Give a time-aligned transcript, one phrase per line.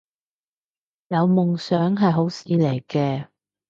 [1.09, 3.27] 有夢想係好事嚟嘅